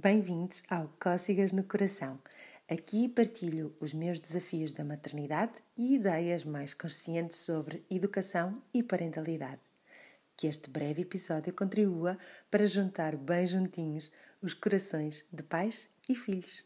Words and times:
Bem-vindos 0.00 0.62
ao 0.70 0.88
Cócegas 1.00 1.50
no 1.50 1.64
Coração. 1.64 2.20
Aqui 2.70 3.08
partilho 3.08 3.74
os 3.80 3.92
meus 3.92 4.20
desafios 4.20 4.72
da 4.72 4.84
maternidade 4.84 5.54
e 5.76 5.96
ideias 5.96 6.44
mais 6.44 6.72
conscientes 6.72 7.38
sobre 7.38 7.84
educação 7.90 8.62
e 8.72 8.80
parentalidade. 8.80 9.60
Que 10.36 10.46
este 10.46 10.70
breve 10.70 11.02
episódio 11.02 11.52
contribua 11.52 12.16
para 12.48 12.68
juntar 12.68 13.16
bem 13.16 13.44
juntinhos 13.44 14.12
os 14.40 14.54
corações 14.54 15.24
de 15.32 15.42
pais 15.42 15.88
e 16.08 16.14
filhos. 16.14 16.64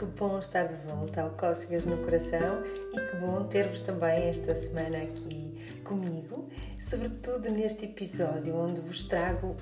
Que 0.00 0.06
bom 0.06 0.38
estar 0.38 0.66
de 0.66 0.76
volta 0.86 1.20
ao 1.20 1.28
Cócegas 1.32 1.84
no 1.84 1.98
Coração 1.98 2.62
e 2.94 3.10
que 3.10 3.16
bom 3.18 3.44
ter-vos 3.44 3.82
também 3.82 4.30
esta 4.30 4.54
semana 4.54 4.96
aqui 4.96 5.78
comigo, 5.84 6.48
sobretudo 6.80 7.50
neste 7.50 7.84
episódio 7.84 8.56
onde 8.56 8.80
vos 8.80 9.04
trago, 9.04 9.54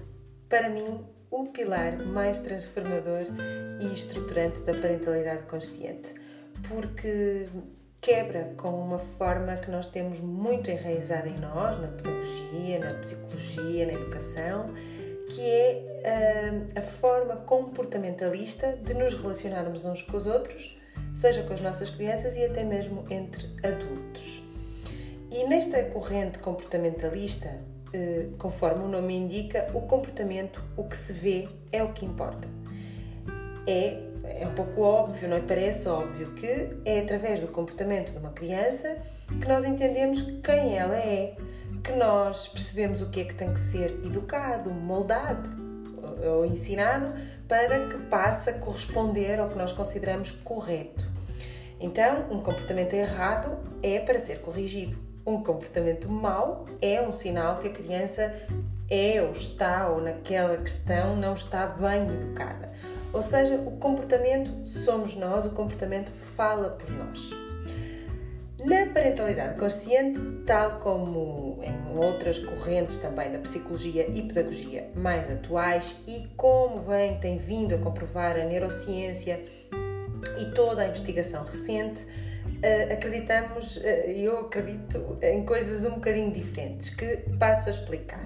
para 0.49 0.71
mim, 0.71 1.05
o 1.29 1.47
pilar 1.47 1.99
mais 2.07 2.39
transformador 2.39 3.27
e 3.81 3.93
estruturante 3.93 4.61
da 4.61 4.75
parentalidade 4.75 5.43
consciente, 5.43 6.15
porque 6.69 7.47
quebra 8.01 8.55
com 8.57 8.69
uma 8.81 9.01
forma 9.01 9.57
que 9.57 9.73
nós 9.73 9.89
temos 9.89 10.21
muito 10.21 10.71
enraizada 10.71 11.29
em 11.29 11.39
nós, 11.41 11.81
na 11.81 11.89
pedagogia, 11.89 12.79
na 12.79 12.95
psicologia, 13.01 13.87
na 13.87 13.93
educação 13.95 14.73
que 15.29 15.49
é 15.49 15.83
uh, 16.75 16.79
a 16.79 16.83
forma 16.83 17.37
comportamentalista 17.37 18.73
de 18.83 18.95
nos 18.95 19.15
relacionarmos 19.15 19.85
uns 19.85 20.03
com 20.03 20.17
os 20.17 20.27
outros, 20.27 20.77
seja 21.15 21.43
com 21.43 21.55
as 21.55 21.61
nossas 21.61 21.91
crianças 21.91 22.37
e 22.37 22.45
até 22.45 22.65
mesmo 22.65 23.05
entre 23.11 23.47
adultos. 23.63 24.43
E 25.31 25.45
nesta 25.45 25.83
corrente 25.85 26.39
comportamentalista, 26.39 27.49
uh, 27.95 28.37
conforme 28.39 28.85
o 28.85 28.89
nome 28.89 29.15
indica, 29.15 29.71
o 29.75 29.83
comportamento, 29.83 30.63
o 30.77 30.85
que 30.85 30.97
se 30.97 31.13
vê, 31.13 31.49
é 31.71 31.83
o 31.83 31.93
que 31.93 32.07
importa. 32.07 32.49
É, 33.67 34.03
é 34.25 34.47
um 34.47 34.55
pouco 34.55 34.81
óbvio, 34.81 35.29
não 35.29 35.37
é? 35.37 35.41
Parece 35.41 35.89
óbvio 35.89 36.33
que 36.33 36.71
é 36.85 37.01
através 37.01 37.41
do 37.41 37.49
comportamento 37.49 38.13
de 38.13 38.19
uma 38.19 38.31
criança 38.31 38.97
que 39.29 39.47
nós 39.47 39.65
entendemos 39.65 40.23
quem 40.43 40.79
ela 40.79 40.97
é, 40.97 41.37
que 41.83 41.93
nós 41.93 42.49
percebemos 42.49 43.03
o 43.03 43.07
que 43.07 43.21
é 43.21 43.25
que 43.25 43.35
tem 43.35 43.53
que 43.53 43.61
ser 43.61 43.91
educado, 44.05 44.71
moldado 44.71 45.51
ou 46.23 46.45
ensinado 46.45 47.13
para 47.47 47.89
que 47.89 47.97
passe 48.05 48.51
a 48.51 48.55
corresponder 48.55 49.41
ao 49.41 49.49
que 49.49 49.57
nós 49.57 49.73
consideramos 49.73 50.31
correto. 50.31 51.07
Então, 51.81 52.27
um 52.31 52.41
comportamento 52.41 52.93
errado 52.95 53.57
é 53.83 54.01
para 54.01 54.19
ser 54.19 54.41
corrigido. 54.41 54.99
Um 55.25 55.43
comportamento 55.43 56.09
mau 56.09 56.67
é 56.83 57.01
um 57.01 57.13
sinal 57.13 57.59
que 57.59 57.69
a 57.69 57.73
criança 57.73 58.35
é 58.91 59.23
ou 59.23 59.33
está 59.33 59.89
ou 59.89 60.01
naquela 60.01 60.57
questão 60.57 61.15
não 61.15 61.35
está 61.35 61.67
bem 61.67 62.05
educada. 62.09 62.73
Ou 63.13 63.23
seja, 63.23 63.55
o 63.57 63.73
comportamento 63.73 64.67
somos 64.67 65.15
nós, 65.17 65.47
o 65.47 65.51
comportamento 65.51 66.11
fala 66.37 66.71
por 66.71 66.91
nós. 66.91 67.48
Na 68.65 68.87
parentalidade 68.87 69.57
consciente, 69.57 70.21
tal 70.45 70.81
como 70.81 71.61
em 71.63 71.97
outras 71.97 72.41
correntes 72.41 72.99
também 72.99 73.31
da 73.31 73.39
psicologia 73.39 74.09
e 74.09 74.27
pedagogia 74.27 74.91
mais 74.97 75.31
atuais, 75.31 76.03
e 76.09 76.27
como 76.37 76.81
vem, 76.81 77.21
tem 77.21 77.39
vindo 77.39 77.77
a 77.77 77.79
comprovar 77.79 78.37
a 78.37 78.45
neurociência 78.45 79.41
e 80.41 80.47
toda 80.55 80.83
a 80.83 80.89
investigação 80.89 81.45
recente, 81.45 82.05
eh, 82.61 82.93
acreditamos, 82.93 83.79
eh, 83.85 84.13
eu 84.17 84.41
acredito, 84.41 85.17
em 85.23 85.45
coisas 85.45 85.85
um 85.85 85.95
bocadinho 85.95 86.33
diferentes 86.33 86.91
que 86.91 87.17
passo 87.39 87.69
a 87.69 87.73
explicar. 87.73 88.25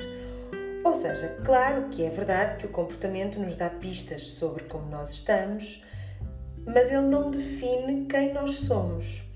Ou 0.82 0.94
seja, 0.94 1.28
claro 1.44 1.90
que 1.90 2.04
é 2.04 2.08
verdade 2.08 2.56
que 2.56 2.66
o 2.66 2.70
comportamento 2.70 3.38
nos 3.38 3.54
dá 3.54 3.68
pistas 3.68 4.22
sobre 4.32 4.64
como 4.64 4.88
nós 4.88 5.10
estamos, 5.10 5.84
mas 6.64 6.90
ele 6.90 7.02
não 7.02 7.30
define 7.30 8.06
quem 8.06 8.32
nós 8.32 8.52
somos. 8.52 9.30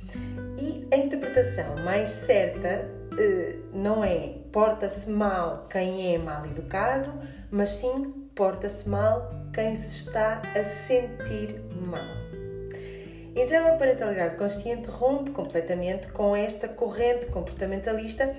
A 0.92 0.96
interpretação 0.96 1.76
mais 1.84 2.12
certa 2.12 2.84
uh, 3.12 3.76
não 3.76 4.04
é 4.04 4.34
porta-se 4.52 5.10
mal 5.10 5.66
quem 5.68 6.14
é 6.14 6.18
mal 6.18 6.46
educado, 6.46 7.12
mas 7.50 7.70
sim 7.70 8.28
porta-se 8.36 8.88
mal 8.88 9.28
quem 9.52 9.74
se 9.74 10.06
está 10.06 10.40
a 10.54 10.64
sentir 10.64 11.60
mal. 11.86 12.26
Então 13.34 13.66
a 13.66 13.76
parentalidade 13.76 14.36
consciente 14.36 14.88
rompe 14.88 15.32
completamente 15.32 16.08
com 16.08 16.36
esta 16.36 16.68
corrente 16.68 17.26
comportamentalista 17.26 18.34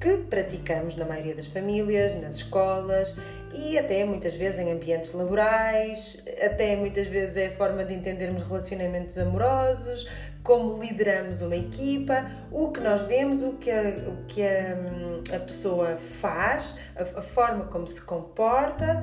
que 0.00 0.16
praticamos 0.16 0.96
na 0.96 1.04
maioria 1.04 1.34
das 1.34 1.46
famílias, 1.46 2.14
nas 2.20 2.36
escolas 2.36 3.14
e 3.52 3.78
até 3.78 4.04
muitas 4.04 4.34
vezes 4.34 4.58
em 4.58 4.72
ambientes 4.72 5.12
laborais, 5.12 6.24
até 6.42 6.74
muitas 6.74 7.06
vezes 7.06 7.36
é 7.36 7.48
a 7.48 7.56
forma 7.56 7.84
de 7.84 7.92
entendermos 7.92 8.42
relacionamentos 8.44 9.18
amorosos, 9.18 10.08
como 10.50 10.82
lideramos 10.82 11.42
uma 11.42 11.54
equipa, 11.54 12.28
o 12.50 12.72
que 12.72 12.80
nós 12.80 13.02
vemos, 13.02 13.40
o 13.40 13.52
que 13.52 13.70
a, 13.70 13.82
o 14.08 14.24
que 14.26 14.42
a, 14.42 15.36
a 15.36 15.38
pessoa 15.38 15.96
faz, 16.20 16.76
a, 16.96 17.20
a 17.20 17.22
forma 17.22 17.66
como 17.66 17.86
se 17.86 18.02
comporta, 18.02 19.00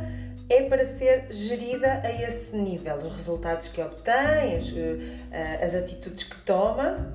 é 0.49 0.63
para 0.63 0.85
ser 0.85 1.27
gerida 1.29 2.01
a 2.03 2.11
esse 2.21 2.53
nível. 2.53 2.97
Os 2.97 3.15
resultados 3.15 3.69
que 3.69 3.81
obtém, 3.81 4.57
as, 4.57 4.73
eh, 4.75 5.63
as 5.63 5.73
atitudes 5.73 6.23
que 6.23 6.35
toma, 6.41 7.13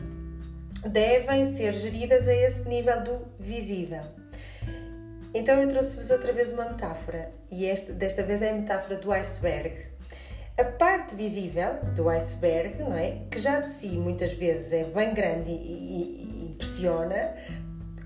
devem 0.87 1.45
ser 1.45 1.75
geridas 1.75 2.27
a 2.27 2.35
esse 2.35 2.67
nível 2.67 3.03
do 3.03 3.19
visível. 3.39 4.01
Então 5.35 5.61
eu 5.61 5.69
trouxe-vos 5.69 6.11
outra 6.11 6.33
vez 6.33 6.55
uma 6.55 6.71
metáfora, 6.71 7.31
e 7.51 7.67
esta, 7.67 7.93
desta 7.93 8.23
vez 8.23 8.41
é 8.41 8.49
a 8.49 8.55
metáfora 8.55 8.97
do 8.97 9.13
iceberg. 9.13 9.92
A 10.59 10.65
parte 10.65 11.15
visível 11.15 11.79
do 11.95 12.11
iceberg, 12.11 12.83
não 12.83 12.95
é? 12.95 13.23
que 13.31 13.41
já 13.41 13.61
de 13.61 13.71
si 13.71 13.89
muitas 13.97 14.35
vezes 14.35 14.71
é 14.73 14.85
bem 14.85 15.15
grande 15.15 15.51
e, 15.51 15.55
e, 15.55 16.43
e 16.43 16.53
impressiona, 16.53 17.35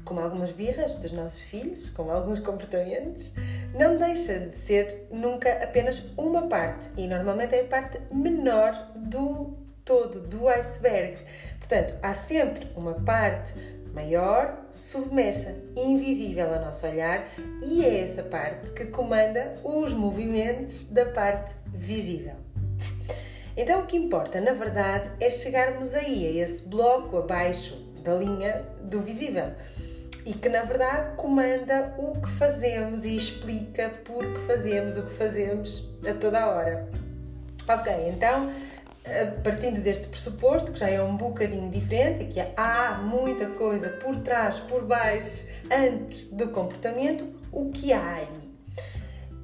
como 0.04 0.20
algumas 0.20 0.52
birras 0.52 0.94
dos 0.96 1.10
nossos 1.10 1.40
filhos, 1.40 1.90
com 1.90 2.08
alguns 2.08 2.38
comportamentos, 2.38 3.34
não 3.74 3.96
deixa 3.96 4.38
de 4.38 4.56
ser 4.56 5.08
nunca 5.10 5.52
apenas 5.62 6.04
uma 6.16 6.46
parte 6.46 6.88
e 6.96 7.08
normalmente 7.08 7.54
é 7.54 7.62
a 7.62 7.64
parte 7.64 8.00
menor 8.14 8.92
do 8.94 9.56
todo, 9.84 10.20
do 10.20 10.48
iceberg. 10.48 11.18
Portanto, 11.58 11.94
há 12.00 12.14
sempre 12.14 12.68
uma 12.76 12.94
parte 12.94 13.52
maior, 13.96 14.66
submersa, 14.70 15.56
invisível 15.74 16.52
ao 16.54 16.60
nosso 16.60 16.86
olhar 16.86 17.26
e 17.64 17.82
é 17.82 18.04
essa 18.04 18.22
parte 18.22 18.70
que 18.72 18.84
comanda 18.84 19.54
os 19.64 19.94
movimentos 19.94 20.90
da 20.90 21.06
parte 21.06 21.54
visível. 21.72 22.34
Então 23.56 23.80
o 23.80 23.86
que 23.86 23.96
importa, 23.96 24.38
na 24.38 24.52
verdade, 24.52 25.10
é 25.18 25.30
chegarmos 25.30 25.94
aí, 25.94 26.26
a 26.26 26.44
esse 26.44 26.68
bloco 26.68 27.16
abaixo 27.16 27.74
da 28.04 28.14
linha 28.14 28.62
do 28.82 29.00
visível 29.00 29.50
e 30.26 30.34
que 30.34 30.48
na 30.50 30.62
verdade 30.62 31.16
comanda 31.16 31.94
o 31.96 32.20
que 32.20 32.28
fazemos 32.32 33.06
e 33.06 33.16
explica 33.16 33.88
por 34.04 34.26
que 34.30 34.40
fazemos 34.40 34.98
o 34.98 35.06
que 35.06 35.14
fazemos 35.14 35.88
a 36.06 36.12
toda 36.12 36.48
hora. 36.48 36.86
Ok, 37.66 37.92
então 38.14 38.52
partindo 39.42 39.80
deste 39.80 40.08
pressuposto, 40.08 40.72
que 40.72 40.78
já 40.78 40.90
é 40.90 41.00
um 41.00 41.16
bocadinho 41.16 41.70
diferente, 41.70 42.24
que 42.24 42.40
há 42.56 43.00
muita 43.02 43.46
coisa 43.46 43.90
por 43.90 44.16
trás, 44.16 44.58
por 44.60 44.84
baixo, 44.84 45.46
antes 45.70 46.32
do 46.32 46.48
comportamento, 46.48 47.26
o 47.52 47.70
que 47.70 47.92
há 47.92 48.14
aí? 48.14 48.50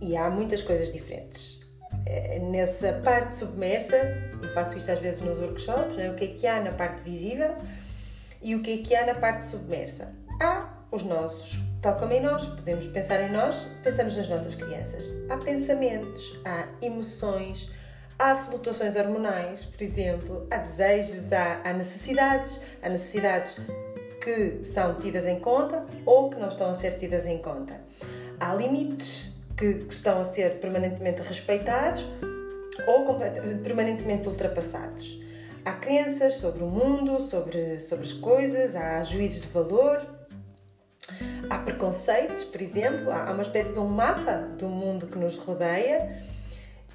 E 0.00 0.16
há 0.16 0.28
muitas 0.28 0.62
coisas 0.62 0.92
diferentes. 0.92 1.62
Eh, 2.06 2.40
nessa 2.40 2.94
parte 3.04 3.36
submersa, 3.36 3.96
e 4.42 4.48
faço 4.48 4.76
isto 4.76 4.90
às 4.90 4.98
vezes 4.98 5.20
nos 5.20 5.38
workshops, 5.38 5.96
é? 5.98 6.10
o 6.10 6.14
que 6.14 6.24
é 6.24 6.28
que 6.28 6.46
há 6.46 6.60
na 6.60 6.72
parte 6.72 7.02
visível 7.02 7.54
e 8.42 8.56
o 8.56 8.62
que 8.62 8.80
é 8.80 8.82
que 8.82 8.94
há 8.94 9.06
na 9.06 9.14
parte 9.14 9.46
submersa? 9.46 10.12
Há 10.40 10.82
os 10.90 11.04
nossos, 11.04 11.60
tal 11.80 11.96
como 11.96 12.12
em 12.12 12.20
nós, 12.20 12.44
podemos 12.44 12.86
pensar 12.88 13.20
em 13.22 13.30
nós, 13.30 13.68
pensamos 13.82 14.16
nas 14.16 14.28
nossas 14.28 14.54
crianças. 14.54 15.10
Há 15.30 15.36
pensamentos, 15.36 16.38
há 16.44 16.66
emoções, 16.82 17.70
Há 18.24 18.36
flutuações 18.36 18.94
hormonais, 18.94 19.64
por 19.64 19.82
exemplo, 19.82 20.46
há 20.48 20.58
desejos, 20.58 21.32
há, 21.32 21.60
há 21.64 21.72
necessidades, 21.72 22.62
há 22.80 22.88
necessidades 22.88 23.58
que 24.22 24.60
são 24.62 24.94
tidas 24.94 25.26
em 25.26 25.40
conta 25.40 25.84
ou 26.06 26.30
que 26.30 26.38
não 26.38 26.48
estão 26.48 26.70
a 26.70 26.74
ser 26.74 27.00
tidas 27.00 27.26
em 27.26 27.38
conta. 27.38 27.80
Há 28.38 28.54
limites 28.54 29.42
que, 29.56 29.74
que 29.74 29.92
estão 29.92 30.20
a 30.20 30.24
ser 30.24 30.60
permanentemente 30.60 31.20
respeitados 31.20 32.06
ou 32.86 33.18
permanentemente 33.64 34.28
ultrapassados. 34.28 35.20
Há 35.64 35.72
crenças 35.72 36.34
sobre 36.34 36.62
o 36.62 36.68
mundo, 36.68 37.20
sobre, 37.20 37.80
sobre 37.80 38.04
as 38.04 38.12
coisas, 38.12 38.76
há 38.76 39.02
juízos 39.02 39.42
de 39.42 39.48
valor, 39.48 40.00
há 41.50 41.58
preconceitos, 41.58 42.44
por 42.44 42.62
exemplo, 42.62 43.10
há 43.10 43.32
uma 43.32 43.42
espécie 43.42 43.72
de 43.72 43.80
um 43.80 43.88
mapa 43.88 44.48
do 44.56 44.68
mundo 44.68 45.08
que 45.08 45.18
nos 45.18 45.36
rodeia 45.36 46.30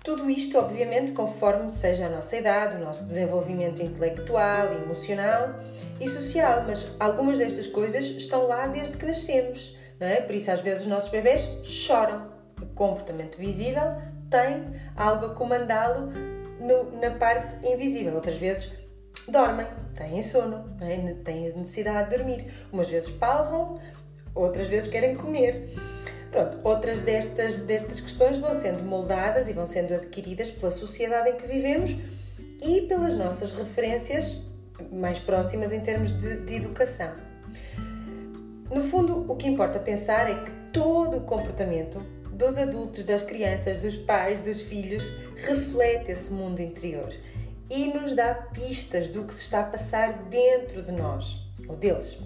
Tudo 0.07 0.29
isto, 0.29 0.57
obviamente, 0.57 1.11
conforme 1.11 1.69
seja 1.69 2.05
a 2.05 2.09
nossa 2.09 2.37
idade, 2.37 2.77
o 2.77 2.79
nosso 2.79 3.03
desenvolvimento 3.03 3.83
intelectual, 3.83 4.71
emocional 4.71 5.49
e 5.99 6.07
social, 6.07 6.63
mas 6.65 6.95
algumas 6.97 7.37
destas 7.37 7.67
coisas 7.67 8.05
estão 8.05 8.47
lá 8.47 8.67
desde 8.67 8.97
que 8.97 9.05
nascemos, 9.05 9.77
não 9.99 10.07
é? 10.07 10.21
Por 10.21 10.33
isso, 10.33 10.49
às 10.49 10.61
vezes, 10.61 10.83
os 10.83 10.87
nossos 10.87 11.09
bebés 11.09 11.41
choram. 11.65 12.31
O 12.61 12.67
comportamento 12.67 13.37
visível 13.37 13.83
tem 14.31 14.79
algo 14.95 15.25
a 15.25 15.35
comandá-lo 15.35 16.13
na 17.01 17.11
parte 17.19 17.67
invisível. 17.67 18.15
Outras 18.15 18.37
vezes, 18.37 18.71
dormem, 19.27 19.67
têm 19.93 20.23
sono, 20.23 20.73
é? 20.79 21.15
têm 21.15 21.51
necessidade 21.51 22.11
de 22.11 22.15
dormir. 22.15 22.53
Umas 22.71 22.87
vezes 22.87 23.09
palvam, 23.09 23.77
outras 24.33 24.67
vezes 24.67 24.89
querem 24.89 25.15
comer. 25.17 25.69
Pronto, 26.31 26.59
outras 26.63 27.01
destas, 27.01 27.59
destas 27.59 28.01
questões 28.01 28.37
vão 28.37 28.53
sendo 28.53 28.83
moldadas 28.83 29.47
e 29.47 29.53
vão 29.53 29.65
sendo 29.65 29.93
adquiridas 29.93 30.51
pela 30.51 30.71
sociedade 30.71 31.29
em 31.29 31.35
que 31.35 31.47
vivemos 31.47 31.95
e 32.61 32.81
pelas 32.81 33.13
nossas 33.13 33.51
referências 33.51 34.41
mais 34.91 35.19
próximas 35.19 35.71
em 35.71 35.79
termos 35.79 36.11
de, 36.19 36.41
de 36.41 36.55
educação. 36.55 37.11
No 38.73 38.83
fundo, 38.83 39.25
o 39.31 39.35
que 39.35 39.47
importa 39.47 39.79
pensar 39.79 40.29
é 40.29 40.43
que 40.43 40.51
todo 40.73 41.17
o 41.17 41.21
comportamento 41.21 41.99
dos 42.31 42.57
adultos, 42.57 43.05
das 43.05 43.23
crianças, 43.23 43.79
dos 43.79 43.95
pais, 43.95 44.41
dos 44.41 44.61
filhos 44.61 45.03
reflete 45.35 46.11
esse 46.11 46.31
mundo 46.31 46.61
interior 46.61 47.11
e 47.69 47.87
nos 47.93 48.15
dá 48.15 48.33
pistas 48.33 49.09
do 49.09 49.23
que 49.23 49.33
se 49.33 49.43
está 49.43 49.61
a 49.61 49.63
passar 49.63 50.13
dentro 50.29 50.81
de 50.81 50.91
nós 50.91 51.37
ou 51.67 51.75
deles. 51.75 52.17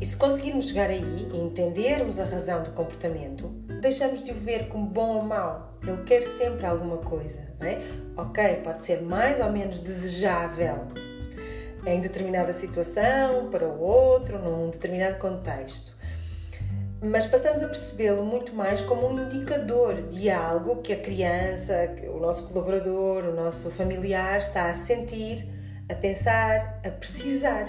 E 0.00 0.04
se 0.04 0.16
conseguirmos 0.16 0.68
chegar 0.68 0.90
aí 0.90 1.28
e 1.32 1.36
entendermos 1.36 2.18
a 2.18 2.24
razão 2.24 2.62
do 2.62 2.70
comportamento, 2.70 3.48
deixamos 3.80 4.24
de 4.24 4.32
o 4.32 4.34
ver 4.34 4.68
como 4.68 4.86
bom 4.86 5.16
ou 5.16 5.22
mau. 5.22 5.78
Ele 5.82 6.02
quer 6.04 6.22
sempre 6.22 6.66
alguma 6.66 6.98
coisa, 6.98 7.40
não 7.60 7.66
é? 7.66 7.80
Ok, 8.16 8.56
pode 8.64 8.84
ser 8.84 9.02
mais 9.02 9.40
ou 9.40 9.50
menos 9.52 9.78
desejável 9.78 10.88
em 11.86 12.00
determinada 12.00 12.52
situação, 12.52 13.50
para 13.50 13.66
o 13.66 13.80
outro, 13.80 14.38
num 14.38 14.70
determinado 14.70 15.18
contexto. 15.18 15.92
Mas 17.00 17.26
passamos 17.26 17.62
a 17.62 17.66
percebê-lo 17.66 18.24
muito 18.24 18.54
mais 18.54 18.80
como 18.82 19.08
um 19.08 19.24
indicador 19.24 20.02
de 20.02 20.30
algo 20.30 20.82
que 20.82 20.92
a 20.92 20.96
criança, 20.96 21.74
o 22.14 22.20
nosso 22.20 22.46
colaborador, 22.48 23.24
o 23.24 23.34
nosso 23.34 23.72
familiar 23.72 24.38
está 24.38 24.70
a 24.70 24.74
sentir, 24.74 25.44
a 25.88 25.94
pensar, 25.94 26.80
a 26.84 26.90
precisar. 26.90 27.66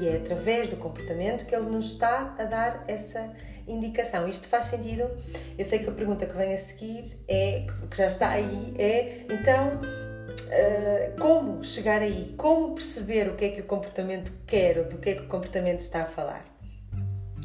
E 0.00 0.08
é 0.08 0.16
através 0.16 0.68
do 0.68 0.76
comportamento 0.76 1.46
que 1.46 1.54
ele 1.54 1.66
nos 1.66 1.92
está 1.92 2.34
a 2.38 2.44
dar 2.44 2.84
essa 2.88 3.30
indicação. 3.66 4.28
Isto 4.28 4.48
faz 4.48 4.66
sentido? 4.66 5.08
Eu 5.56 5.64
sei 5.64 5.80
que 5.80 5.88
a 5.88 5.92
pergunta 5.92 6.26
que 6.26 6.36
vem 6.36 6.54
a 6.54 6.58
seguir 6.58 7.04
é, 7.28 7.66
que 7.90 7.96
já 7.96 8.06
está 8.06 8.30
aí, 8.30 8.74
é 8.78 9.24
então 9.30 9.80
uh, 9.80 11.20
como 11.20 11.64
chegar 11.64 12.02
aí? 12.02 12.34
Como 12.36 12.74
perceber 12.74 13.28
o 13.28 13.36
que 13.36 13.44
é 13.44 13.48
que 13.50 13.60
o 13.60 13.64
comportamento 13.64 14.32
quer 14.46 14.84
do 14.84 14.98
que 14.98 15.10
é 15.10 15.14
que 15.14 15.22
o 15.22 15.28
comportamento 15.28 15.80
está 15.80 16.02
a 16.02 16.06
falar? 16.06 16.44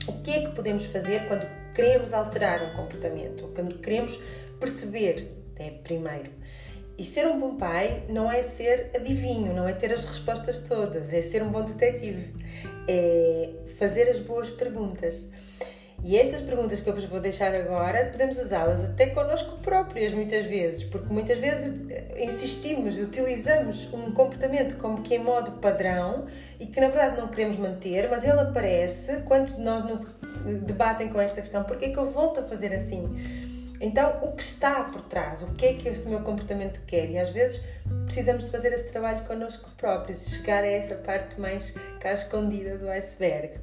O 0.08 0.22
que 0.22 0.32
é 0.32 0.42
que 0.42 0.56
podemos 0.56 0.86
fazer 0.86 1.28
quando 1.28 1.46
queremos 1.74 2.14
alterar 2.14 2.64
um 2.64 2.76
comportamento, 2.76 3.52
quando 3.54 3.78
queremos 3.80 4.18
perceber, 4.60 5.32
é 5.58 5.70
primeiro, 5.70 6.32
e 6.98 7.04
ser 7.04 7.28
um 7.28 7.40
bom 7.40 7.56
pai 7.56 8.04
não 8.10 8.32
é 8.32 8.42
ser 8.42 8.90
adivinho, 8.96 9.54
não 9.54 9.68
é 9.68 9.74
ter 9.74 9.94
as 9.94 10.04
respostas 10.04 10.62
todas, 10.68 11.14
é 11.14 11.22
ser 11.22 11.44
um 11.44 11.50
bom 11.50 11.64
detetive, 11.64 12.34
é 12.88 13.50
fazer 13.78 14.10
as 14.10 14.20
boas 14.20 14.50
perguntas. 14.50 15.24
E 16.04 16.16
estas 16.16 16.42
perguntas 16.42 16.80
que 16.80 16.88
eu 16.88 16.94
vos 16.94 17.06
vou 17.06 17.20
deixar 17.20 17.54
agora, 17.56 18.06
podemos 18.06 18.38
usá-las 18.40 18.86
até 18.86 19.08
connosco 19.08 19.58
próprias, 19.58 20.14
muitas 20.14 20.46
vezes, 20.46 20.84
porque 20.84 21.12
muitas 21.12 21.40
vezes 21.40 21.90
eh, 21.90 22.24
insistimos, 22.24 23.00
utilizamos 23.00 23.92
um 23.92 24.12
comportamento 24.12 24.78
como 24.78 25.02
que 25.02 25.16
em 25.16 25.20
modo 25.20 25.54
padrão 25.54 26.28
e 26.60 26.68
que 26.68 26.80
na 26.80 26.88
verdade 26.88 27.18
não 27.18 27.28
queremos 27.28 27.58
manter, 27.58 28.08
mas 28.10 28.24
ele 28.24 28.40
aparece. 28.40 29.22
Quantos 29.24 29.56
de 29.56 29.62
nós 29.62 29.84
nos 29.86 30.16
debatem 30.66 31.10
com 31.10 31.20
esta 31.20 31.42
questão? 31.42 31.64
Porquê 31.64 31.86
é 31.86 31.90
que 31.90 31.98
eu 31.98 32.12
volto 32.12 32.42
a 32.42 32.44
fazer 32.44 32.74
assim? 32.74 33.47
Então, 33.80 34.20
o 34.24 34.32
que 34.32 34.44
está 34.44 34.84
por 34.84 35.02
trás? 35.02 35.44
O 35.44 35.54
que 35.54 35.66
é 35.66 35.74
que 35.74 35.88
este 35.88 36.08
meu 36.08 36.22
comportamento 36.22 36.82
quer? 36.88 37.10
E 37.10 37.18
às 37.18 37.30
vezes 37.30 37.64
precisamos 38.06 38.46
de 38.46 38.52
fazer 38.52 38.74
esse 38.74 38.90
trabalho 38.90 39.26
connosco 39.26 39.70
próprios, 39.78 40.28
chegar 40.28 40.64
a 40.64 40.68
essa 40.68 40.96
parte 40.96 41.40
mais 41.40 41.76
cá 42.00 42.14
escondida 42.14 42.78
do 42.78 42.90
iceberg. 42.90 43.60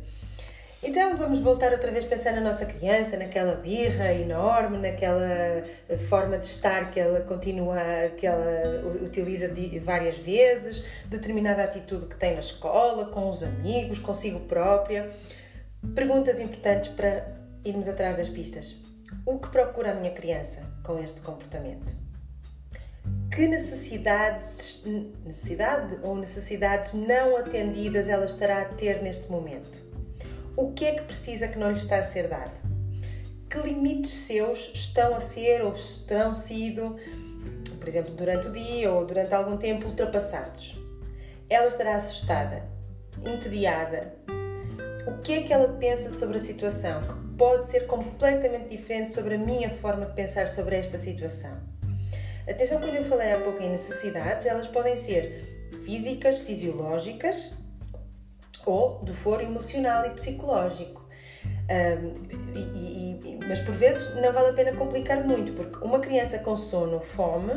Então 0.86 1.16
vamos 1.16 1.40
voltar 1.40 1.72
outra 1.72 1.90
vez 1.90 2.04
a 2.04 2.08
pensar 2.08 2.32
na 2.34 2.42
nossa 2.42 2.66
criança, 2.66 3.16
naquela 3.16 3.54
birra 3.54 4.12
enorme, 4.12 4.76
naquela 4.76 5.64
forma 6.10 6.36
de 6.36 6.46
estar 6.46 6.90
que 6.90 7.00
ela 7.00 7.20
continua, 7.20 7.78
que 8.18 8.26
ela 8.26 8.84
utiliza 9.02 9.50
várias 9.82 10.18
vezes, 10.18 10.84
determinada 11.06 11.64
atitude 11.64 12.04
que 12.04 12.16
tem 12.16 12.34
na 12.34 12.40
escola, 12.40 13.06
com 13.06 13.30
os 13.30 13.42
amigos, 13.42 13.98
consigo 13.98 14.40
própria. 14.40 15.10
Perguntas 15.94 16.38
importantes 16.38 16.90
para 16.90 17.28
irmos 17.64 17.88
atrás 17.88 18.18
das 18.18 18.28
pistas. 18.28 18.83
O 19.26 19.38
que 19.38 19.48
procura 19.48 19.92
a 19.92 19.94
minha 19.94 20.12
criança 20.12 20.62
com 20.82 20.98
este 20.98 21.20
comportamento? 21.20 21.94
Que 23.34 23.48
necessidades, 23.48 24.84
necessidade 25.24 25.98
ou 26.02 26.14
necessidades 26.14 26.92
não 26.92 27.36
atendidas 27.36 28.08
ela 28.08 28.26
estará 28.26 28.62
a 28.62 28.64
ter 28.66 29.02
neste 29.02 29.30
momento? 29.30 29.82
O 30.56 30.72
que 30.72 30.84
é 30.84 30.94
que 30.94 31.02
precisa 31.02 31.48
que 31.48 31.58
não 31.58 31.70
lhe 31.70 31.76
está 31.76 31.98
a 31.98 32.04
ser 32.04 32.28
dado? 32.28 32.52
Que 33.50 33.58
limites 33.60 34.12
seus 34.12 34.72
estão 34.74 35.14
a 35.16 35.20
ser 35.20 35.62
ou 35.62 35.74
terão 36.06 36.34
sido, 36.34 36.96
por 37.78 37.88
exemplo, 37.88 38.14
durante 38.14 38.48
o 38.48 38.52
dia 38.52 38.92
ou 38.92 39.06
durante 39.06 39.34
algum 39.34 39.56
tempo, 39.56 39.86
ultrapassados? 39.86 40.78
Ela 41.48 41.66
estará 41.66 41.96
assustada, 41.96 42.62
entediada. 43.24 44.14
O 45.06 45.18
que 45.22 45.32
é 45.32 45.42
que 45.42 45.52
ela 45.52 45.68
pensa 45.68 46.10
sobre 46.10 46.36
a 46.36 46.40
situação? 46.40 47.23
Pode 47.36 47.66
ser 47.66 47.86
completamente 47.86 48.68
diferente 48.68 49.12
sobre 49.12 49.34
a 49.34 49.38
minha 49.38 49.70
forma 49.70 50.06
de 50.06 50.12
pensar 50.12 50.48
sobre 50.48 50.76
esta 50.76 50.98
situação. 50.98 51.58
Atenção, 52.48 52.80
quando 52.80 52.94
eu 52.94 53.04
falei 53.04 53.32
há 53.32 53.40
pouco 53.40 53.62
em 53.62 53.70
necessidades, 53.70 54.46
elas 54.46 54.66
podem 54.66 54.96
ser 54.96 55.70
físicas, 55.84 56.38
fisiológicas 56.38 57.56
ou 58.66 58.98
do 59.02 59.14
foro 59.14 59.42
emocional 59.42 60.06
e 60.06 60.10
psicológico. 60.10 61.02
Um, 61.44 62.22
e, 62.54 62.60
e, 62.60 63.40
mas 63.48 63.60
por 63.60 63.74
vezes 63.74 64.14
não 64.16 64.32
vale 64.32 64.50
a 64.50 64.52
pena 64.52 64.72
complicar 64.72 65.24
muito, 65.24 65.52
porque 65.52 65.82
uma 65.84 65.98
criança 65.98 66.38
com 66.38 66.56
sono, 66.56 67.00
fome, 67.00 67.52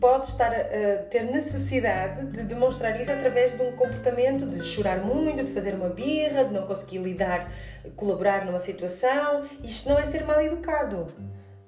pode 0.00 0.26
estar 0.26 0.50
a, 0.52 1.02
ter 1.10 1.24
necessidade 1.24 2.26
de 2.26 2.42
demonstrar 2.42 2.98
isso 3.00 3.12
através 3.12 3.56
de 3.56 3.62
um 3.62 3.72
comportamento 3.72 4.46
de 4.46 4.64
chorar 4.64 4.98
muito, 4.98 5.44
de 5.44 5.52
fazer 5.52 5.74
uma 5.74 5.90
birra, 5.90 6.44
de 6.44 6.54
não 6.54 6.66
conseguir 6.66 6.98
lidar, 6.98 7.52
colaborar 7.94 8.46
numa 8.46 8.58
situação. 8.58 9.44
Isto 9.62 9.90
não 9.90 9.98
é 9.98 10.04
ser 10.06 10.24
mal 10.24 10.40
educado. 10.40 11.06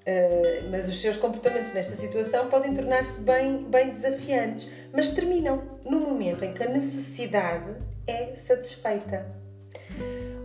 Uh, 0.03 0.69
mas 0.69 0.89
os 0.89 1.01
seus 1.01 1.17
comportamentos 1.17 1.73
nesta 1.73 1.95
situação 1.95 2.49
podem 2.49 2.75
tornar-se 2.75 3.21
bem, 3.21 3.59
bem 3.59 3.91
desafiantes, 3.91 4.73
mas 4.93 5.11
terminam 5.11 5.63
no 5.85 6.01
momento 6.01 6.45
em 6.45 6.53
que 6.53 6.61
a 6.61 6.69
necessidade 6.69 7.71
é 8.05 8.35
satisfeita. 8.35 9.25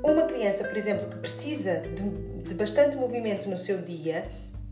Uma 0.04 0.24
criança, 0.24 0.64
por 0.64 0.78
exemplo, 0.78 1.10
que 1.10 1.18
precisa 1.18 1.78
de, 1.80 2.04
de 2.44 2.54
bastante 2.54 2.96
movimento 2.96 3.50
no 3.50 3.58
seu 3.58 3.80
dia, 3.80 4.24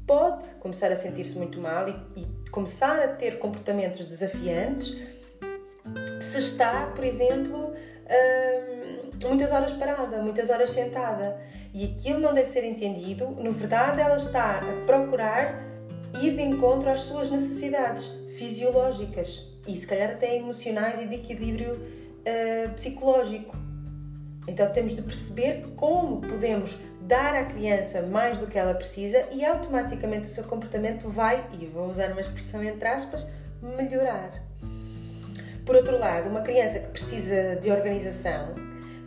pode 0.05 0.45
começar 0.55 0.91
a 0.91 0.95
sentir-se 0.95 1.37
muito 1.37 1.59
mal 1.59 1.87
e, 1.87 2.21
e 2.21 2.49
começar 2.49 2.99
a 3.01 3.07
ter 3.07 3.39
comportamentos 3.39 4.05
desafiantes 4.05 4.95
se 6.19 6.39
está, 6.39 6.87
por 6.95 7.03
exemplo, 7.03 7.73
hum, 7.73 9.27
muitas 9.27 9.51
horas 9.51 9.71
parada, 9.73 10.21
muitas 10.21 10.49
horas 10.49 10.71
sentada. 10.71 11.39
E 11.73 11.85
aquilo 11.85 12.19
não 12.19 12.33
deve 12.33 12.47
ser 12.47 12.63
entendido. 12.63 13.29
Na 13.31 13.51
verdade, 13.51 14.01
ela 14.01 14.17
está 14.17 14.59
a 14.59 14.85
procurar 14.85 15.61
ir 16.21 16.35
de 16.35 16.41
encontro 16.41 16.89
às 16.89 17.01
suas 17.01 17.29
necessidades 17.29 18.05
fisiológicas 18.37 19.45
e, 19.67 19.75
se 19.75 19.85
calhar, 19.85 20.11
até 20.11 20.37
emocionais 20.37 21.01
e 21.01 21.07
de 21.07 21.15
equilíbrio 21.15 21.71
uh, 21.71 22.73
psicológico. 22.73 23.55
Então, 24.47 24.71
temos 24.71 24.95
de 24.95 25.01
perceber 25.01 25.65
como 25.75 26.21
podemos 26.21 26.77
dar 27.05 27.35
à 27.35 27.45
criança 27.45 28.01
mais 28.01 28.37
do 28.37 28.47
que 28.47 28.57
ela 28.57 28.73
precisa 28.73 29.25
e 29.31 29.45
automaticamente 29.45 30.27
o 30.27 30.31
seu 30.31 30.43
comportamento 30.43 31.07
vai, 31.09 31.45
e 31.59 31.65
vou 31.65 31.87
usar 31.87 32.11
uma 32.11 32.21
expressão 32.21 32.63
entre 32.63 32.87
aspas, 32.87 33.25
melhorar. 33.61 34.31
Por 35.65 35.75
outro 35.75 35.97
lado, 35.97 36.29
uma 36.29 36.41
criança 36.41 36.79
que 36.79 36.89
precisa 36.89 37.55
de 37.55 37.71
organização 37.71 38.53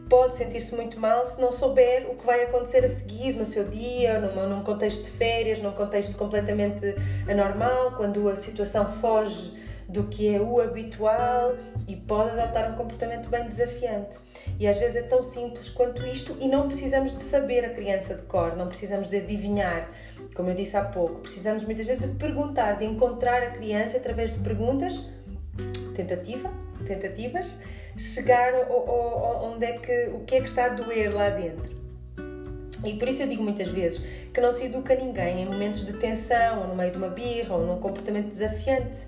pode 0.09 0.37
sentir-se 0.37 0.75
muito 0.75 0.99
mal 0.99 1.27
se 1.27 1.41
não 1.41 1.53
souber 1.53 2.11
o 2.11 2.15
que 2.15 2.25
vai 2.25 2.45
acontecer 2.45 2.85
a 2.85 2.89
seguir 2.89 3.35
no 3.35 3.45
seu 3.45 3.65
dia, 3.65 4.19
num, 4.21 4.63
contexto 4.63 5.05
de 5.05 5.11
férias, 5.11 5.61
num 5.61 5.73
contexto 5.73 6.17
completamente 6.17 6.95
anormal, 7.29 7.93
quando 7.93 8.29
a 8.29 8.35
situação 8.35 8.91
foge 9.01 9.53
do 9.89 10.05
que 10.05 10.35
é 10.35 10.41
o 10.41 10.61
habitual 10.61 11.57
e 11.87 11.97
pode 11.97 12.39
adotar 12.39 12.71
um 12.71 12.77
comportamento 12.77 13.29
bem 13.29 13.49
desafiante. 13.49 14.19
E 14.61 14.67
às 14.69 14.77
vezes 14.77 14.97
é 14.97 15.03
tão 15.03 15.23
simples 15.23 15.71
quanto 15.71 16.07
isto 16.07 16.37
e 16.39 16.47
não 16.47 16.69
precisamos 16.69 17.17
de 17.17 17.23
saber 17.23 17.65
a 17.65 17.71
criança 17.71 18.15
de 18.15 18.23
cor, 18.23 18.55
não 18.55 18.69
precisamos 18.69 19.09
de 19.09 19.17
adivinhar, 19.17 19.89
como 20.35 20.51
eu 20.51 20.55
disse 20.55 20.77
há 20.77 20.85
pouco. 20.85 21.21
Precisamos 21.21 21.65
muitas 21.65 21.87
vezes 21.87 22.07
de 22.07 22.19
perguntar, 22.19 22.79
de 22.79 22.85
encontrar 22.85 23.43
a 23.43 23.51
criança 23.51 23.97
através 23.97 24.33
de 24.33 24.41
perguntas, 24.41 25.09
tentativa, 25.97 26.51
tentativas, 26.87 27.57
chegar 27.97 28.55
ao, 28.55 28.91
ao, 28.91 29.53
onde 29.53 29.65
é 29.65 29.73
que, 29.73 30.11
o 30.13 30.21
que 30.21 30.37
é 30.37 30.41
que 30.41 30.49
está 30.49 30.67
a 30.67 30.69
doer 30.69 31.15
lá 31.15 31.31
dentro. 31.31 31.79
E 32.85 32.95
por 32.95 33.09
isso 33.09 33.23
eu 33.23 33.27
digo 33.27 33.43
muitas 33.43 33.69
vezes 33.69 34.01
que 34.33 34.41
não 34.41 34.53
se 34.53 34.67
educa 34.67 34.95
ninguém 34.95 35.43
em 35.43 35.47
momentos 35.47 35.85
de 35.85 35.95
tensão, 35.95 36.61
ou 36.61 36.69
no 36.69 36.77
meio 36.77 36.93
de 36.93 36.99
uma 36.99 37.09
birra, 37.09 37.57
ou 37.57 37.67
num 37.67 37.81
comportamento 37.81 38.29
desafiante. 38.29 38.99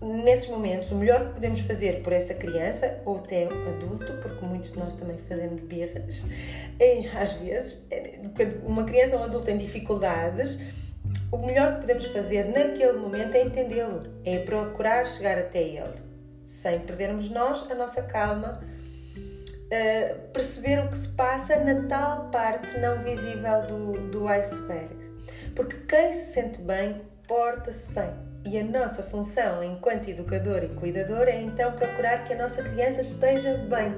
Nesses 0.00 0.48
momentos, 0.48 0.90
o 0.92 0.96
melhor 0.96 1.28
que 1.28 1.34
podemos 1.34 1.60
fazer 1.60 2.02
por 2.02 2.12
essa 2.12 2.34
criança, 2.34 3.00
ou 3.04 3.16
até 3.16 3.44
adulto, 3.44 4.12
porque 4.20 4.44
muitos 4.44 4.72
de 4.72 4.78
nós 4.78 4.94
também 4.94 5.16
fazemos 5.28 5.62
birras, 5.62 6.24
é, 6.78 7.08
às 7.16 7.32
vezes, 7.32 7.86
é, 7.90 8.20
uma 8.64 8.84
criança 8.84 9.16
ou 9.16 9.22
um 9.22 9.24
adulto 9.24 9.50
em 9.50 9.56
dificuldades, 9.56 10.60
o 11.32 11.38
melhor 11.38 11.76
que 11.76 11.80
podemos 11.80 12.06
fazer 12.06 12.44
naquele 12.44 12.98
momento 12.98 13.34
é 13.34 13.42
entendê-lo, 13.42 14.02
é 14.24 14.38
procurar 14.38 15.06
chegar 15.08 15.38
até 15.38 15.62
ele 15.62 16.06
sem 16.46 16.78
perdermos 16.80 17.28
nós 17.28 17.68
a 17.70 17.74
nossa 17.74 18.02
calma, 18.02 18.60
uh, 18.62 20.20
perceber 20.32 20.78
o 20.84 20.88
que 20.88 20.96
se 20.96 21.08
passa 21.08 21.56
na 21.56 21.86
tal 21.88 22.30
parte 22.30 22.78
não 22.78 23.02
visível 23.02 23.62
do, 23.66 24.10
do 24.10 24.28
iceberg. 24.28 24.94
Porque 25.54 25.76
quem 25.88 26.12
se 26.12 26.32
sente 26.32 26.60
bem, 26.62 27.02
porta-se 27.26 27.90
bem. 27.92 28.10
E 28.46 28.56
a 28.56 28.62
nossa 28.62 29.02
função 29.02 29.62
enquanto 29.64 30.08
educador 30.08 30.62
e 30.62 30.68
cuidador 30.68 31.26
é 31.26 31.40
então 31.42 31.72
procurar 31.72 32.24
que 32.24 32.32
a 32.32 32.36
nossa 32.36 32.62
criança 32.62 33.00
esteja 33.00 33.54
bem. 33.54 33.92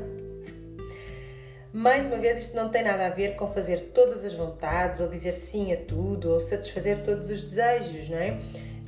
Mais 1.70 2.06
uma 2.06 2.16
vez, 2.16 2.38
isto 2.38 2.56
não 2.56 2.70
tem 2.70 2.82
nada 2.82 3.06
a 3.06 3.10
ver 3.10 3.36
com 3.36 3.52
fazer 3.52 3.90
todas 3.92 4.24
as 4.24 4.32
vontades, 4.32 5.02
ou 5.02 5.08
dizer 5.08 5.32
sim 5.32 5.70
a 5.74 5.76
tudo, 5.76 6.32
ou 6.32 6.40
satisfazer 6.40 7.02
todos 7.02 7.28
os 7.28 7.42
desejos, 7.42 8.08
não 8.08 8.16
é? 8.16 8.38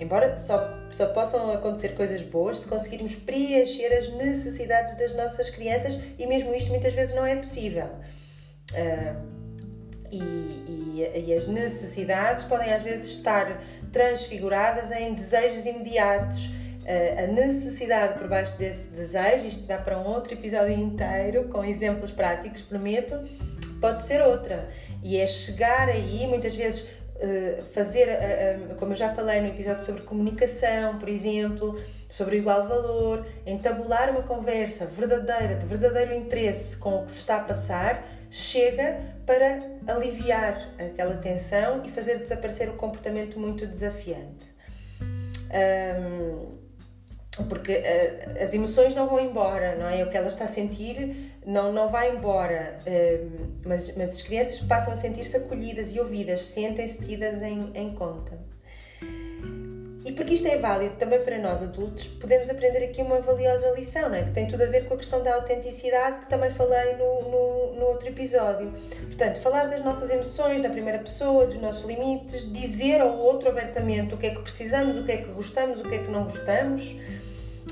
Embora 0.00 0.38
só, 0.38 0.66
só 0.90 1.08
possam 1.12 1.52
acontecer 1.52 1.90
coisas 1.90 2.22
boas 2.22 2.60
se 2.60 2.66
conseguirmos 2.66 3.14
preencher 3.16 3.92
as 3.92 4.08
necessidades 4.14 4.96
das 4.96 5.14
nossas 5.14 5.50
crianças 5.50 6.00
e 6.18 6.26
mesmo 6.26 6.54
isto 6.54 6.70
muitas 6.70 6.94
vezes 6.94 7.14
não 7.14 7.26
é 7.26 7.36
possível. 7.36 7.84
Uh, 8.72 9.40
e, 10.10 10.18
e, 10.18 11.24
e, 11.26 11.34
as 11.34 11.46
necessidades 11.46 12.44
podem 12.46 12.72
às 12.72 12.82
vezes 12.82 13.10
estar 13.10 13.62
transfiguradas 13.92 14.90
em 14.92 15.14
desejos 15.14 15.66
imediatos. 15.66 16.46
Uh, 16.46 17.24
a 17.24 17.26
necessidade 17.26 18.18
por 18.18 18.26
baixo 18.26 18.56
desse 18.58 18.88
desejo, 18.88 19.46
isto 19.46 19.66
dá 19.66 19.78
para 19.78 19.98
um 19.98 20.06
outro 20.06 20.32
episódio 20.32 20.72
inteiro, 20.72 21.44
com 21.44 21.64
exemplos 21.64 22.10
práticos, 22.10 22.62
prometo, 22.62 23.20
pode 23.80 24.02
ser 24.04 24.22
outra. 24.22 24.68
E 25.02 25.18
é 25.18 25.26
chegar 25.26 25.88
aí, 25.88 26.26
muitas 26.26 26.54
vezes 26.54 26.88
eh, 27.22 27.62
fazer, 27.74 28.08
eh, 28.08 28.58
eh, 28.70 28.74
como 28.78 28.92
eu 28.92 28.96
já 28.96 29.14
falei 29.14 29.42
no 29.42 29.48
episódio 29.48 29.84
sobre 29.84 30.00
comunicação, 30.04 30.98
por 30.98 31.06
exemplo, 31.06 31.78
sobre 32.08 32.38
igual 32.38 32.66
valor, 32.66 33.26
entabular 33.44 34.08
uma 34.10 34.22
conversa 34.22 34.86
verdadeira, 34.86 35.56
de 35.56 35.66
verdadeiro 35.66 36.14
interesse 36.14 36.78
com 36.78 37.02
o 37.02 37.04
que 37.04 37.12
se 37.12 37.18
está 37.18 37.36
a 37.36 37.40
passar, 37.40 38.02
chega 38.30 39.00
para 39.26 39.58
aliviar 39.86 40.70
aquela 40.78 41.16
tensão 41.16 41.84
e 41.84 41.90
fazer 41.90 42.18
desaparecer 42.18 42.68
o 42.68 42.74
comportamento 42.74 43.38
muito 43.38 43.66
desafiante. 43.66 44.48
Um, 45.52 46.60
porque 47.48 47.72
uh, 47.72 48.42
as 48.42 48.54
emoções 48.54 48.94
não 48.94 49.08
vão 49.08 49.20
embora, 49.20 49.74
não 49.76 49.86
é? 49.86 50.04
O 50.04 50.10
que 50.10 50.16
ela 50.16 50.28
está 50.28 50.44
a 50.44 50.48
sentir 50.48 51.32
não, 51.44 51.72
não 51.72 51.88
vai 51.88 52.14
embora, 52.14 52.78
mas, 53.64 53.96
mas 53.96 54.08
as 54.10 54.22
crianças 54.22 54.60
passam 54.60 54.92
a 54.92 54.96
sentir-se 54.96 55.36
acolhidas 55.36 55.94
e 55.94 56.00
ouvidas, 56.00 56.42
sentem-se 56.42 57.04
tidas 57.04 57.40
em, 57.42 57.70
em 57.74 57.94
conta. 57.94 58.38
E 60.04 60.12
porque 60.12 60.34
isto 60.34 60.48
é 60.48 60.56
válido 60.56 60.94
também 60.96 61.20
para 61.20 61.38
nós 61.38 61.62
adultos, 61.62 62.06
podemos 62.06 62.48
aprender 62.48 62.84
aqui 62.84 63.02
uma 63.02 63.20
valiosa 63.20 63.70
lição, 63.72 64.08
não 64.08 64.16
é? 64.16 64.22
que 64.22 64.30
tem 64.30 64.48
tudo 64.48 64.62
a 64.62 64.66
ver 64.66 64.86
com 64.86 64.94
a 64.94 64.96
questão 64.96 65.22
da 65.22 65.34
autenticidade 65.34 66.20
que 66.20 66.30
também 66.30 66.50
falei 66.50 66.96
no, 66.96 67.30
no, 67.30 67.74
no 67.74 67.86
outro 67.86 68.08
episódio. 68.08 68.72
Portanto, 69.06 69.40
falar 69.40 69.66
das 69.66 69.84
nossas 69.84 70.10
emoções 70.10 70.62
na 70.62 70.70
primeira 70.70 70.98
pessoa, 70.98 71.46
dos 71.46 71.60
nossos 71.60 71.84
limites, 71.84 72.50
dizer 72.50 73.00
ao 73.00 73.18
outro 73.18 73.50
abertamente 73.50 74.14
o 74.14 74.16
que 74.16 74.26
é 74.26 74.30
que 74.30 74.40
precisamos, 74.40 74.96
o 74.96 75.04
que 75.04 75.12
é 75.12 75.16
que 75.18 75.32
gostamos, 75.32 75.80
o 75.80 75.82
que 75.82 75.94
é 75.94 75.98
que 75.98 76.10
não 76.10 76.24
gostamos 76.24 76.96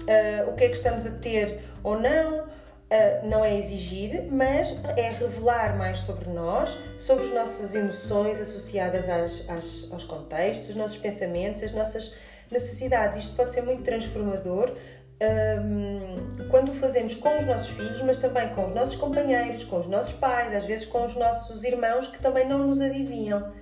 uh, 0.08 0.50
o 0.50 0.54
que 0.54 0.64
é 0.64 0.68
que 0.68 0.76
estamos 0.76 1.06
a 1.06 1.10
ter 1.10 1.60
ou 1.82 1.98
não. 1.98 2.47
Uh, 2.90 3.28
não 3.28 3.44
é 3.44 3.54
exigir, 3.58 4.26
mas 4.30 4.82
é 4.96 5.10
revelar 5.10 5.76
mais 5.76 5.98
sobre 5.98 6.30
nós, 6.30 6.78
sobre 6.96 7.26
as 7.26 7.34
nossas 7.34 7.74
emoções 7.74 8.40
associadas 8.40 9.06
às, 9.10 9.50
às, 9.50 9.92
aos 9.92 10.04
contextos, 10.04 10.70
os 10.70 10.74
nossos 10.74 10.96
pensamentos, 10.96 11.62
as 11.62 11.72
nossas 11.72 12.14
necessidades. 12.50 13.24
Isto 13.24 13.36
pode 13.36 13.52
ser 13.52 13.60
muito 13.60 13.82
transformador 13.82 14.74
um, 15.20 16.48
quando 16.48 16.70
o 16.70 16.74
fazemos 16.74 17.14
com 17.14 17.36
os 17.36 17.44
nossos 17.44 17.70
filhos, 17.70 18.00
mas 18.02 18.18
também 18.18 18.48
com 18.50 18.66
os 18.66 18.74
nossos 18.74 18.96
companheiros, 18.96 19.64
com 19.64 19.80
os 19.80 19.86
nossos 19.86 20.12
pais, 20.12 20.54
às 20.54 20.64
vezes 20.64 20.86
com 20.86 21.04
os 21.04 21.14
nossos 21.16 21.64
irmãos 21.64 22.06
que 22.06 22.20
também 22.20 22.48
não 22.48 22.66
nos 22.66 22.80
adivinham. 22.80 23.52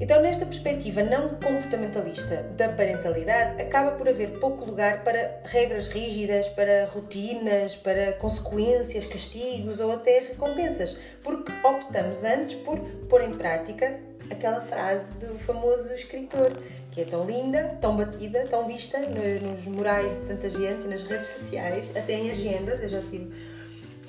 Então, 0.00 0.20
nesta 0.20 0.44
perspectiva 0.44 1.04
não 1.04 1.30
comportamentalista 1.30 2.42
da 2.56 2.68
parentalidade, 2.68 3.62
acaba 3.62 3.92
por 3.92 4.08
haver 4.08 4.40
pouco 4.40 4.64
lugar 4.64 5.04
para 5.04 5.40
regras 5.44 5.86
rígidas, 5.86 6.48
para 6.48 6.86
rotinas, 6.86 7.76
para 7.76 8.12
consequências, 8.14 9.06
castigos 9.06 9.78
ou 9.78 9.92
até 9.92 10.18
recompensas, 10.18 10.98
porque 11.22 11.52
optamos 11.64 12.24
antes 12.24 12.56
por 12.56 12.80
pôr 13.08 13.22
em 13.22 13.30
prática 13.30 14.00
aquela 14.30 14.60
frase 14.60 15.12
do 15.18 15.38
famoso 15.38 15.94
escritor, 15.94 16.50
que 16.90 17.02
é 17.02 17.04
tão 17.04 17.24
linda, 17.24 17.76
tão 17.80 17.96
batida, 17.96 18.44
tão 18.50 18.66
vista 18.66 18.98
nos 18.98 19.64
murais 19.66 20.12
de 20.12 20.26
tanta 20.26 20.50
gente, 20.50 20.88
nas 20.88 21.04
redes 21.04 21.26
sociais, 21.28 21.96
até 21.96 22.14
em 22.14 22.30
agendas. 22.30 22.82
Eu 22.82 22.88
já 22.88 23.00
tive 23.00 23.30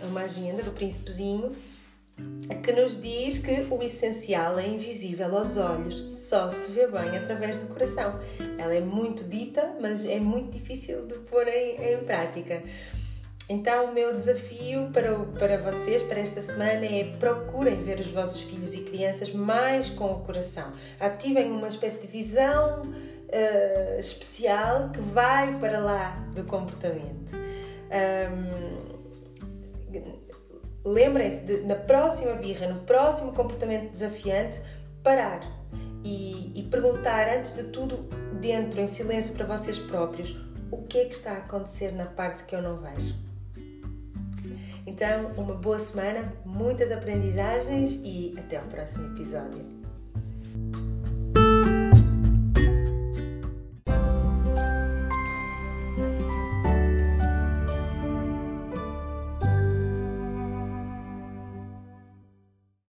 uma 0.03 0.21
agenda 0.21 0.63
do 0.63 0.71
Príncipezinho 0.71 1.51
que 2.63 2.71
nos 2.71 3.01
diz 3.01 3.39
que 3.39 3.67
o 3.69 3.81
essencial 3.83 4.57
é 4.57 4.67
invisível 4.67 5.37
aos 5.37 5.57
olhos, 5.57 6.13
só 6.13 6.49
se 6.49 6.71
vê 6.71 6.87
bem 6.87 7.17
através 7.17 7.57
do 7.57 7.67
coração. 7.67 8.19
Ela 8.57 8.75
é 8.75 8.81
muito 8.81 9.23
dita, 9.25 9.75
mas 9.81 10.05
é 10.05 10.19
muito 10.19 10.51
difícil 10.51 11.05
de 11.05 11.15
pôr 11.19 11.47
em, 11.47 11.93
em 11.93 11.97
prática. 12.05 12.63
Então, 13.47 13.91
o 13.91 13.93
meu 13.93 14.11
desafio 14.11 14.89
para, 14.91 15.13
para 15.37 15.57
vocês, 15.57 16.01
para 16.01 16.19
esta 16.19 16.41
semana, 16.41 16.83
é 16.85 17.15
procurem 17.19 17.83
ver 17.83 17.99
os 17.99 18.07
vossos 18.07 18.41
filhos 18.41 18.73
e 18.73 18.81
crianças 18.81 19.31
mais 19.31 19.89
com 19.89 20.05
o 20.05 20.19
coração. 20.21 20.71
Ativem 20.99 21.51
uma 21.51 21.67
espécie 21.67 22.01
de 22.01 22.07
visão 22.07 22.81
uh, 22.81 23.99
especial 23.99 24.89
que 24.89 24.99
vai 24.99 25.59
para 25.59 25.77
lá 25.77 26.25
do 26.33 26.43
comportamento. 26.43 27.35
Um, 27.35 28.74
lembrem-se 30.85 31.41
de, 31.41 31.61
na 31.61 31.75
próxima 31.75 32.33
birra, 32.35 32.67
no 32.67 32.81
próximo 32.81 33.33
comportamento 33.33 33.91
desafiante, 33.91 34.61
parar 35.03 35.41
e, 36.03 36.51
e, 36.55 36.63
perguntar, 36.69 37.27
antes 37.27 37.55
de 37.55 37.63
tudo, 37.63 38.07
dentro, 38.39 38.79
em 38.79 38.87
silêncio 38.87 39.33
para 39.33 39.45
vocês 39.45 39.79
próprios, 39.79 40.39
o 40.71 40.83
que 40.83 40.99
é 40.99 41.05
que 41.05 41.15
está 41.15 41.31
a 41.31 41.37
acontecer 41.37 41.91
na 41.91 42.05
parte 42.05 42.43
que 42.43 42.55
eu 42.55 42.61
não 42.61 42.77
vejo. 42.77 43.15
Então, 44.85 45.31
uma 45.35 45.55
boa 45.55 45.79
semana, 45.79 46.31
muitas 46.45 46.91
aprendizagens 46.91 47.99
e 48.03 48.35
até 48.37 48.57
ao 48.57 48.65
próximo 48.65 49.13
episódio. 49.15 49.74